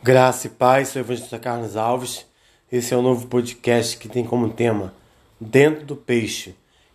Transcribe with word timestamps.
Graça 0.00 0.46
e 0.46 0.50
paz, 0.50 0.90
sou 0.90 1.00
evangelista 1.00 1.40
Carlos 1.40 1.76
Alves. 1.76 2.24
Esse 2.70 2.94
é 2.94 2.96
o 2.96 3.00
um 3.00 3.02
novo 3.02 3.26
podcast 3.26 3.96
que 3.96 4.08
tem 4.08 4.24
como 4.24 4.48
tema 4.48 4.94
Dentro 5.40 5.84
do 5.84 5.96
Peixe. 5.96 6.54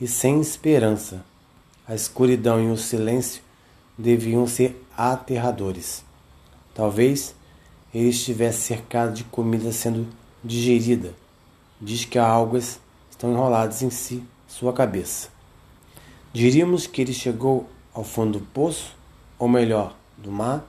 e 0.00 0.06
sem 0.06 0.40
esperança. 0.40 1.24
A 1.88 1.92
escuridão 1.92 2.62
e 2.62 2.70
o 2.70 2.76
silêncio 2.76 3.42
deviam 3.98 4.46
ser 4.46 4.80
aterradores. 4.96 6.05
Talvez 6.76 7.34
ele 7.94 8.10
estivesse 8.10 8.60
cercado 8.60 9.14
de 9.14 9.24
comida 9.24 9.72
sendo 9.72 10.06
digerida. 10.44 11.14
Diz 11.80 12.04
que 12.04 12.18
algas 12.18 12.78
estão 13.10 13.32
enroladas 13.32 13.80
em 13.80 13.88
si, 13.88 14.22
sua 14.46 14.74
cabeça. 14.74 15.30
Diríamos 16.34 16.86
que 16.86 17.00
ele 17.00 17.14
chegou 17.14 17.66
ao 17.94 18.04
fundo 18.04 18.38
do 18.38 18.44
poço, 18.44 18.94
ou 19.38 19.48
melhor, 19.48 19.96
do 20.18 20.30
mar. 20.30 20.66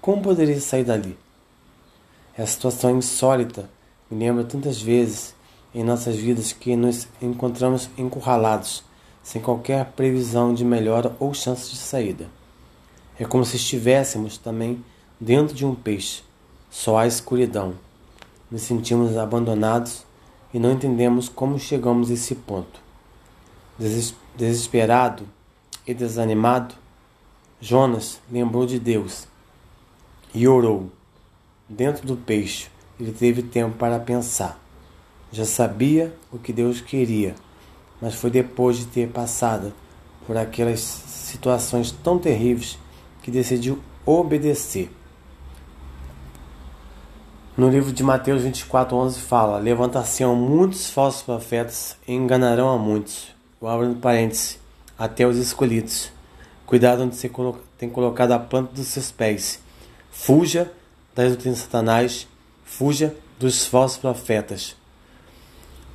Como 0.00 0.20
poderia 0.20 0.60
sair 0.60 0.82
dali? 0.82 1.16
Essa 2.36 2.54
situação 2.54 2.98
insólita 2.98 3.70
me 4.10 4.18
lembra 4.18 4.42
tantas 4.42 4.82
vezes 4.82 5.36
em 5.72 5.84
nossas 5.84 6.16
vidas 6.16 6.52
que 6.52 6.74
nos 6.74 7.06
encontramos 7.22 7.88
encurralados, 7.96 8.82
sem 9.22 9.40
qualquer 9.40 9.84
previsão 9.92 10.52
de 10.52 10.64
melhora 10.64 11.14
ou 11.20 11.32
chance 11.32 11.70
de 11.70 11.76
saída. 11.76 12.28
É 13.16 13.24
como 13.24 13.44
se 13.44 13.54
estivéssemos 13.54 14.36
também 14.36 14.84
Dentro 15.20 15.52
de 15.52 15.66
um 15.66 15.74
peixe, 15.74 16.22
só 16.70 16.98
há 16.98 17.06
escuridão. 17.06 17.74
Nos 18.48 18.62
sentimos 18.62 19.16
abandonados 19.16 20.04
e 20.54 20.60
não 20.60 20.70
entendemos 20.70 21.28
como 21.28 21.58
chegamos 21.58 22.08
a 22.08 22.14
esse 22.14 22.36
ponto. 22.36 22.80
Desesperado 24.36 25.26
e 25.84 25.92
desanimado, 25.92 26.76
Jonas 27.60 28.20
lembrou 28.30 28.64
de 28.64 28.78
Deus 28.78 29.26
e 30.32 30.46
orou. 30.46 30.88
Dentro 31.68 32.06
do 32.06 32.16
peixe, 32.16 32.68
ele 33.00 33.10
teve 33.10 33.42
tempo 33.42 33.76
para 33.76 33.98
pensar. 33.98 34.56
Já 35.32 35.44
sabia 35.44 36.16
o 36.32 36.38
que 36.38 36.52
Deus 36.52 36.80
queria, 36.80 37.34
mas 38.00 38.14
foi 38.14 38.30
depois 38.30 38.76
de 38.78 38.86
ter 38.86 39.08
passado 39.08 39.72
por 40.28 40.36
aquelas 40.36 40.78
situações 40.78 41.90
tão 41.90 42.20
terríveis 42.20 42.78
que 43.20 43.32
decidiu 43.32 43.80
obedecer. 44.06 44.90
No 47.58 47.68
livro 47.68 47.92
de 47.92 48.04
Mateus 48.04 48.42
24:11 48.44 49.18
fala: 49.18 49.58
Levantar-se-ão 49.58 50.36
muitos 50.36 50.90
falsos 50.90 51.22
profetas 51.22 51.96
e 52.06 52.12
enganarão 52.12 52.68
a 52.68 52.78
muitos. 52.78 53.34
Eu 53.60 53.66
abro 53.66 53.96
parênteses, 53.96 54.60
até 54.96 55.26
os 55.26 55.36
escolhidos. 55.36 56.12
Cuidado 56.64 57.02
onde 57.02 57.16
você 57.16 57.28
tem 57.76 57.90
colocado 57.90 58.30
a 58.30 58.38
planta 58.38 58.72
dos 58.74 58.86
seus 58.86 59.10
pés. 59.10 59.60
Fuja 60.08 60.70
das 61.16 61.30
doutrinas 61.30 61.58
Satanás, 61.58 62.28
fuja 62.64 63.16
dos 63.40 63.66
falsos 63.66 63.98
profetas. 63.98 64.76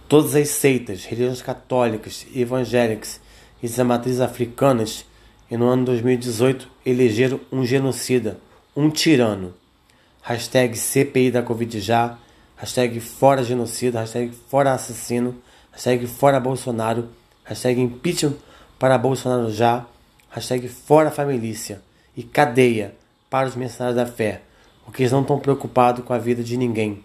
Todas 0.10 0.36
as 0.36 0.50
seitas, 0.50 1.06
religiões 1.06 1.42
católicas, 1.42 2.28
evangélicas 2.36 3.22
e 3.62 3.68
as 3.68 3.78
matrizes 3.78 4.20
africanas, 4.20 5.06
no 5.50 5.70
ano 5.70 5.86
2018, 5.86 6.68
elegeram 6.86 7.40
um 7.50 7.66
genocida, 7.66 8.38
um 8.76 8.90
tirano 8.90 9.54
hashtag 10.24 10.78
CPI 10.78 11.32
da 11.32 11.44
Covid 11.44 11.82
já, 11.82 12.18
hashtag 12.56 13.00
fora 13.02 13.44
genocida, 13.44 14.00
hashtag 14.00 14.34
fora 14.50 14.72
assassino, 14.72 15.36
hashtag 15.72 16.08
fora 16.08 16.40
Bolsonaro, 16.40 17.10
hashtag 17.44 17.82
impeachment 17.82 18.36
para 18.80 18.98
Bolsonaro 18.98 19.52
já, 19.52 19.86
hashtag 20.30 20.70
fora 20.70 21.12
família 21.12 21.82
e 22.16 22.24
cadeia 22.24 22.96
para 23.30 23.50
os 23.50 23.56
mercenários 23.56 23.98
da 23.98 24.06
fé, 24.06 24.42
porque 24.86 25.04
eles 25.04 25.12
não 25.12 25.22
estão 25.22 25.40
preocupados 25.40 26.06
com 26.06 26.14
a 26.14 26.18
vida 26.18 26.42
de 26.42 26.56
ninguém. 26.56 27.04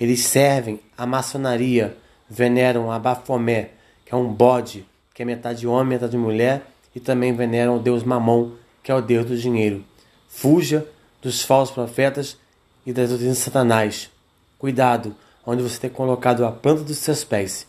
Eles 0.00 0.20
servem 0.20 0.80
a 0.96 1.06
maçonaria, 1.06 1.96
veneram 2.28 2.90
a 2.90 2.98
Bafomé, 2.98 3.70
que 4.06 4.14
é 4.14 4.16
um 4.16 4.32
bode, 4.32 4.86
que 5.12 5.22
é 5.22 5.26
metade 5.26 5.66
homem, 5.66 5.98
metade 5.98 6.16
mulher, 6.16 6.62
e 6.94 7.00
também 7.00 7.34
veneram 7.34 7.76
o 7.76 7.80
deus 7.80 8.02
Mamon, 8.02 8.52
que 8.82 8.90
é 8.90 8.94
o 8.94 9.02
deus 9.02 9.26
do 9.26 9.36
dinheiro. 9.36 9.84
Fuja 10.28 10.86
dos 11.20 11.42
falsos 11.42 11.74
profetas 11.74 12.38
e 12.86 12.92
das 12.92 13.08
doutrinas 13.08 13.38
de 13.38 13.42
Satanás. 13.42 14.10
Cuidado, 14.58 15.14
onde 15.46 15.62
você 15.62 15.78
tem 15.78 15.90
colocado 15.90 16.44
a 16.44 16.52
planta 16.52 16.82
dos 16.82 16.98
seus 16.98 17.24
pés. 17.24 17.66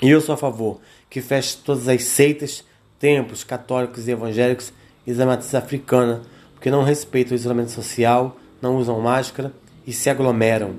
E 0.00 0.10
eu 0.10 0.20
sou 0.20 0.34
a 0.34 0.38
favor 0.38 0.80
que 1.08 1.20
feche 1.20 1.58
todas 1.58 1.88
as 1.88 2.04
seitas, 2.04 2.64
templos 2.98 3.44
católicos 3.44 4.08
e 4.08 4.12
evangélicos 4.12 4.72
e 5.06 5.12
da 5.12 5.26
matriz 5.26 5.54
africana, 5.54 6.22
porque 6.54 6.70
não 6.70 6.82
respeitam 6.82 7.32
o 7.32 7.36
isolamento 7.36 7.70
social, 7.70 8.36
não 8.60 8.76
usam 8.76 9.00
máscara 9.00 9.52
e 9.86 9.92
se 9.92 10.08
aglomeram. 10.08 10.74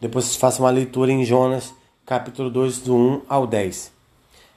Depois 0.00 0.34
faça 0.34 0.62
uma 0.62 0.70
leitura 0.70 1.12
em 1.12 1.22
Jonas, 1.22 1.74
capítulo 2.06 2.48
2, 2.48 2.78
do 2.78 2.96
1 2.96 3.22
ao 3.28 3.46
10. 3.46 3.92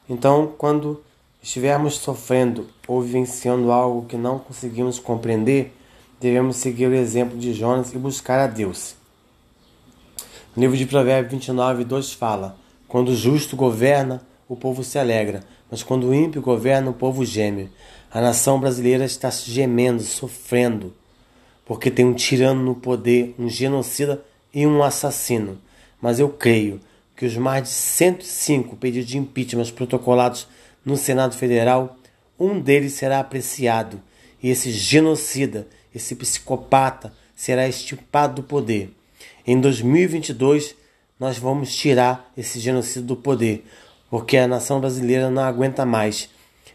Então, 0.10 0.54
quando 0.58 1.04
estivermos 1.42 1.96
sofrendo 1.96 2.70
ou 2.88 3.02
vivenciando 3.02 3.70
algo 3.70 4.06
que 4.06 4.16
não 4.16 4.40
conseguimos 4.40 5.00
compreender, 5.00 5.76
devemos 6.18 6.56
seguir 6.56 6.88
o 6.88 6.96
exemplo 6.96 7.38
de 7.38 7.54
Jonas 7.54 7.94
e 7.94 7.98
buscar 7.98 8.40
a 8.40 8.48
Deus. 8.48 8.96
No 10.56 10.62
livro 10.62 10.78
de 10.78 10.86
Provérbios 10.86 11.30
29, 11.30 11.84
2 11.84 12.14
fala: 12.14 12.56
Quando 12.88 13.10
o 13.10 13.16
justo 13.16 13.58
governa, 13.58 14.26
o 14.54 14.58
povo 14.58 14.84
se 14.84 15.00
alegra, 15.00 15.44
Mas 15.70 15.82
quando 15.82 16.08
o 16.08 16.14
ímpio 16.14 16.42
governa, 16.42 16.92
o 16.92 16.94
povo 16.94 17.26
geme. 17.26 17.72
A 18.12 18.22
nação 18.22 18.60
brasileira 18.60 19.04
está 19.04 19.30
gemendo, 19.32 20.04
sofrendo, 20.04 20.94
porque 21.66 21.90
tem 21.90 22.06
um 22.06 22.14
tirano 22.14 22.64
no 22.64 22.76
poder, 22.76 23.34
um 23.40 23.50
genocida 23.50 24.24
e 24.54 24.68
um 24.68 24.84
assassino. 24.84 25.60
Mas 26.00 26.20
eu 26.20 26.30
creio 26.30 26.80
que 27.16 27.26
os 27.26 27.36
mais 27.36 27.64
de 27.64 27.70
105 27.70 28.76
pedidos 28.76 29.10
de 29.10 29.18
impeachment 29.18 29.72
protocolados 29.72 30.48
no 30.86 30.96
Senado 30.96 31.36
Federal, 31.36 31.98
um 32.40 32.60
deles 32.60 32.94
será 32.94 33.20
apreciado 33.20 34.00
e 34.42 34.50
esse 34.50 34.72
genocida, 34.72 35.68
esse 35.96 36.16
psicopata, 36.16 37.14
será 37.36 37.68
extirpado 37.68 38.42
do 38.42 38.44
poder. 38.44 38.94
Em 39.48 39.60
2022, 39.60 40.76
nós 41.20 41.38
vamos 41.38 41.76
tirar 41.76 42.32
esse 42.38 42.60
genocídio 42.60 43.04
do 43.04 43.16
poder, 43.16 43.66
porque 44.14 44.38
a 44.38 44.48
nação 44.48 44.80
brasileira 44.80 45.32
não 45.32 45.42
aguenta 45.42 45.88
mais. 45.88 46.30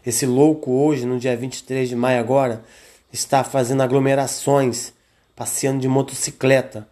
Esse 0.05 0.25
louco 0.25 0.71
hoje, 0.71 1.05
no 1.05 1.17
dia 1.17 1.37
23 1.37 1.87
de 1.87 1.95
maio 1.95 2.19
agora, 2.19 2.65
está 3.13 3.45
fazendo 3.45 3.81
aglomerações, 3.81 4.91
passeando 5.37 5.79
de 5.79 5.87
motocicleta, 5.87 6.85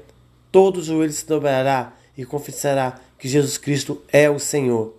todo 0.51 0.83
joelho 0.83 1.11
se 1.11 1.25
dobrará 1.25 1.93
e 2.15 2.23
confessará 2.23 2.99
que 3.17 3.27
Jesus 3.27 3.57
Cristo 3.57 4.03
é 4.13 4.29
o 4.29 4.37
Senhor. 4.37 4.95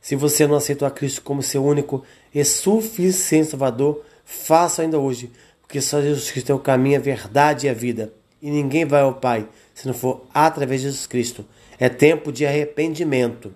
Se 0.00 0.16
você 0.16 0.48
não 0.48 0.56
aceitou 0.56 0.86
a 0.86 0.90
Cristo 0.90 1.22
como 1.22 1.44
seu 1.44 1.64
único 1.64 2.04
e 2.34 2.44
suficiente 2.44 3.50
Salvador, 3.50 4.04
faça 4.24 4.82
ainda 4.82 4.98
hoje, 4.98 5.30
porque 5.62 5.80
só 5.80 6.02
Jesus 6.02 6.32
Cristo 6.32 6.50
é 6.50 6.54
o 6.54 6.58
caminho, 6.58 6.98
a 6.98 7.02
verdade 7.02 7.66
e 7.66 7.70
a 7.70 7.74
vida. 7.74 8.12
E 8.42 8.50
ninguém 8.50 8.84
vai 8.84 9.02
ao 9.02 9.14
Pai 9.14 9.48
se 9.72 9.86
não 9.86 9.94
for 9.94 10.26
através 10.34 10.80
de 10.80 10.88
Jesus 10.88 11.06
Cristo. 11.06 11.46
É 11.78 11.88
tempo 11.88 12.32
de 12.32 12.44
arrependimento. 12.44 13.54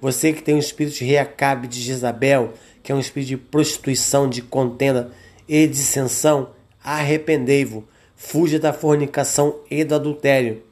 Você 0.00 0.32
que 0.32 0.42
tem 0.42 0.54
um 0.54 0.58
espírito 0.58 0.96
de 0.96 1.04
Reacabe 1.04 1.68
de 1.68 1.80
Jezabel, 1.80 2.54
que 2.82 2.92
é 2.92 2.94
um 2.94 3.00
espírito 3.00 3.28
de 3.28 3.36
prostituição, 3.36 4.28
de 4.28 4.42
contenda 4.42 5.10
e 5.48 5.66
dissensão, 5.66 6.50
arrependei-vos. 6.82 7.84
Fuja 8.16 8.58
da 8.58 8.72
fornicação 8.72 9.60
e 9.70 9.82
do 9.82 9.94
adultério. 9.94 10.62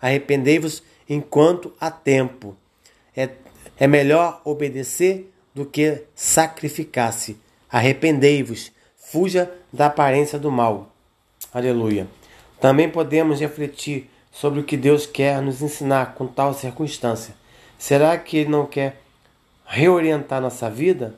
Arrependei-vos 0.00 0.82
enquanto 1.08 1.72
há 1.80 1.90
tempo. 1.90 2.56
É, 3.16 3.30
é 3.78 3.86
melhor 3.86 4.40
obedecer 4.44 5.32
do 5.54 5.64
que 5.64 6.02
sacrificar-se. 6.14 7.36
Arrependei-vos. 7.70 8.72
Fuja 8.96 9.50
da 9.72 9.86
aparência 9.86 10.38
do 10.38 10.50
mal. 10.50 10.92
Aleluia. 11.52 12.08
Também 12.60 12.90
podemos 12.90 13.40
refletir 13.40 14.10
sobre 14.32 14.60
o 14.60 14.64
que 14.64 14.76
Deus 14.76 15.06
quer 15.06 15.40
nos 15.40 15.62
ensinar 15.62 16.14
com 16.14 16.26
tal 16.26 16.52
circunstância. 16.52 17.34
Será 17.78 18.18
que 18.18 18.36
Ele 18.36 18.50
não 18.50 18.66
quer 18.66 19.00
reorientar 19.64 20.40
nossa 20.40 20.68
vida? 20.68 21.14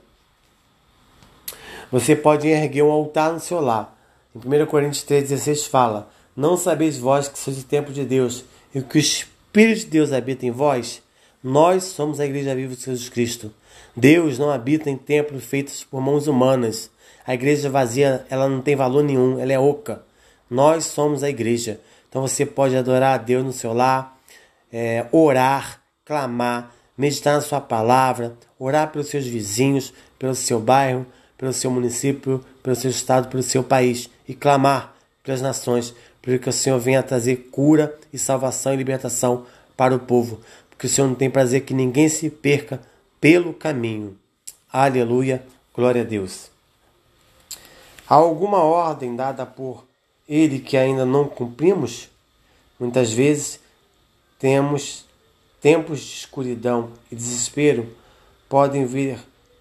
Você 1.91 2.15
pode 2.15 2.47
erguer 2.47 2.83
um 2.83 2.91
altar 2.91 3.33
no 3.33 3.41
seu 3.41 3.61
lar. 3.61 3.97
Em 4.35 4.63
1 4.63 4.67
Coríntios 4.67 5.05
3,16 5.05 5.69
fala: 5.69 6.11
Não 6.37 6.57
sabeis 6.57 6.99
vós 6.99 7.29
que 7.29 7.39
sois 7.39 7.59
o 7.59 7.65
templo 7.65 7.93
de 7.93 8.05
Deus 8.05 8.45
e 8.75 8.83
que 8.83 8.97
o 8.97 9.01
Espírito 9.01 9.81
de 9.81 9.87
Deus 9.87 10.13
habita 10.13 10.45
em 10.45 10.51
vós? 10.51 11.03
Nós 11.43 11.85
somos 11.85 12.21
a 12.21 12.27
Igreja 12.27 12.55
Viva 12.55 12.75
de 12.75 12.83
Jesus 12.83 13.09
Cristo. 13.09 13.53
Deus 13.97 14.39
não 14.39 14.51
habita 14.51 14.91
em 14.91 14.97
templos 14.97 15.45
feitos 15.45 15.83
por 15.83 16.01
mãos 16.01 16.27
humanas. 16.27 16.91
A 17.27 17.35
igreja 17.35 17.69
vazia, 17.69 18.25
ela 18.31 18.49
não 18.49 18.63
tem 18.63 18.75
valor 18.77 19.03
nenhum, 19.03 19.39
ela 19.39 19.53
é 19.53 19.59
oca. 19.59 20.03
Nós 20.51 20.85
somos 20.85 21.23
a 21.23 21.29
igreja. 21.29 21.81
Então 22.09 22.23
você 22.23 22.47
pode 22.47 22.77
adorar 22.77 23.15
a 23.15 23.23
Deus 23.23 23.45
no 23.45 23.53
seu 23.53 23.73
lar, 23.73 24.17
é, 24.73 25.07
orar, 25.13 25.83
clamar, 26.05 26.73
meditar 26.97 27.35
na 27.35 27.41
sua 27.41 27.61
palavra, 27.61 28.35
orar 28.59 28.91
pelos 28.91 29.09
seus 29.09 29.27
vizinhos, 29.27 29.93
pelo 30.19 30.35
seu 30.35 30.59
bairro, 30.59 31.07
pelo 31.39 31.53
seu 31.53 31.71
município, 31.71 32.45
pelo 32.63 32.77
seu 32.77 32.91
estado, 32.91 33.29
pelo 33.29 33.43
seu 33.43 33.63
país 33.63 34.11
e 34.29 34.35
clamar 34.35 34.95
pelas 35.23 35.41
nações, 35.41 35.95
para 36.21 36.37
que 36.39 36.49
o 36.49 36.53
Senhor 36.53 36.79
venha 36.79 37.03
trazer 37.03 37.49
cura 37.51 37.97
e 38.13 38.19
salvação 38.19 38.75
e 38.75 38.77
libertação 38.77 39.47
para 39.77 39.95
o 39.95 40.01
povo, 40.01 40.41
porque 40.69 40.87
o 40.87 40.91
Senhor 40.91 41.07
não 41.07 41.15
tem 41.15 41.31
prazer 41.31 41.63
que 41.63 41.73
ninguém 41.73 42.09
se 42.09 42.29
perca 42.29 42.81
pelo 43.21 43.55
caminho. 43.55 44.19
Aleluia, 44.71 45.45
glória 45.73 46.03
a 46.03 46.05
Deus. 46.05 46.51
Há 48.09 48.17
alguma 48.17 48.59
ordem 48.59 49.15
dada 49.15 49.47
por 49.47 49.85
ele 50.29 50.59
que 50.59 50.77
ainda 50.77 51.07
não 51.07 51.27
cumprimos, 51.27 52.11
muitas 52.79 53.13
vezes 53.13 53.61
temos 54.39 55.07
tempos 55.61 56.01
de 56.01 56.17
escuridão 56.17 56.91
e 57.11 57.17
desespero 57.17 57.89
podem 58.49 58.87
vir 58.87 59.19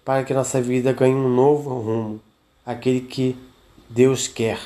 para 0.08 0.24
que 0.24 0.32
nossa 0.32 0.60
vida 0.62 0.94
ganhe 0.94 1.14
um 1.14 1.28
novo 1.28 1.80
rumo, 1.80 2.18
aquele 2.64 3.02
que 3.02 3.36
Deus 3.90 4.26
quer. 4.26 4.58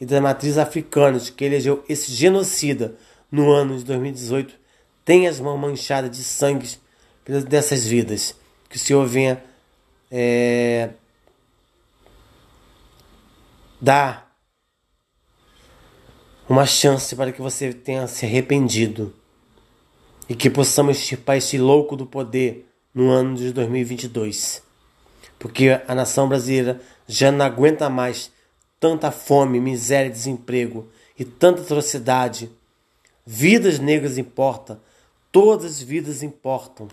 e 0.00 0.06
das 0.06 0.22
matrizes 0.22 0.56
africanas 0.56 1.30
que 1.30 1.44
elegeu 1.44 1.82
esse 1.88 2.12
genocida 2.12 2.94
no 3.28 3.50
ano 3.50 3.76
de 3.76 3.82
2018, 3.82 4.67
tem 5.08 5.26
as 5.26 5.40
mãos 5.40 5.56
manchadas 5.56 6.14
de 6.14 6.22
sangue 6.22 6.68
dessas 7.48 7.86
vidas. 7.86 8.34
Que 8.68 8.76
o 8.76 8.78
Senhor 8.78 9.06
venha 9.06 9.42
é, 10.10 10.90
dar 13.80 14.36
uma 16.46 16.66
chance 16.66 17.16
para 17.16 17.32
que 17.32 17.40
você 17.40 17.72
tenha 17.72 18.06
se 18.06 18.26
arrependido 18.26 19.14
e 20.28 20.34
que 20.34 20.50
possamos 20.50 20.98
extirpar 20.98 21.38
esse 21.38 21.56
louco 21.56 21.96
do 21.96 22.04
poder 22.04 22.68
no 22.92 23.08
ano 23.08 23.34
de 23.34 23.50
2022 23.54 24.68
porque 25.38 25.80
a 25.86 25.94
nação 25.94 26.28
brasileira 26.28 26.80
já 27.06 27.30
não 27.30 27.46
aguenta 27.46 27.88
mais 27.88 28.30
tanta 28.80 29.10
fome, 29.10 29.60
miséria, 29.60 30.10
desemprego 30.10 30.88
e 31.18 31.24
tanta 31.24 31.62
atrocidade. 31.62 32.50
Vidas 33.24 33.78
negras 33.78 34.18
importam, 34.18 34.80
todas 35.32 35.66
as 35.66 35.82
vidas 35.82 36.22
importam. 36.22 36.88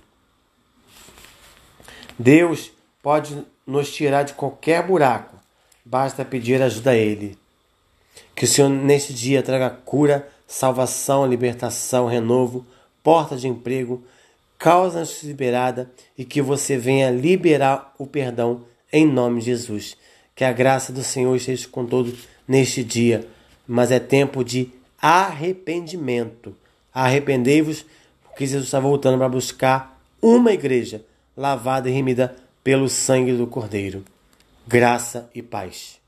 Deus 2.18 2.72
pode 3.02 3.46
nos 3.66 3.94
tirar 3.94 4.24
de 4.24 4.34
qualquer 4.34 4.86
buraco. 4.86 5.36
Basta 5.84 6.26
pedir 6.26 6.62
ajuda 6.62 6.92
a 6.92 6.96
Ele. 6.96 7.38
Que 8.36 8.46
o 8.46 8.48
Senhor 8.48 8.70
neste 8.70 9.14
dia 9.14 9.44
traga 9.44 9.70
cura, 9.70 10.28
salvação, 10.48 11.26
libertação, 11.26 12.08
renovo, 12.08 12.66
porta 13.04 13.36
de 13.36 13.48
emprego, 13.48 14.04
causa 14.58 15.04
liberada 15.24 15.92
e 16.18 16.26
que 16.26 16.42
você 16.42 16.78
venha 16.78 17.12
liberar 17.12 17.94
o 17.98 18.08
perdão 18.08 18.66
em 18.92 19.06
nome 19.06 19.40
de 19.40 19.48
Jesus. 19.48 19.96
Que 20.36 20.44
a 20.44 20.52
graça 20.52 20.92
do 20.92 21.04
Senhor 21.04 21.36
esteja 21.36 21.68
com 21.68 21.86
todos 21.86 22.28
neste 22.48 22.84
dia, 22.84 23.28
mas 23.68 23.92
é 23.92 24.00
tempo 24.00 24.44
de 24.44 24.72
arrependimento. 25.02 26.56
Arrependei-vos, 26.94 27.86
porque 28.36 28.46
Jesus 28.46 28.66
está 28.66 28.82
voltando 28.82 29.18
para 29.18 29.30
buscar 29.30 29.98
uma 30.22 30.52
igreja 30.52 31.06
lavada 31.38 31.90
e 31.90 31.94
remida 31.94 32.36
pelo 32.62 32.90
sangue 32.90 33.32
do 33.32 33.48
Cordeiro. 33.48 34.04
Graça 34.68 35.30
e 35.34 35.42
paz. 35.42 36.02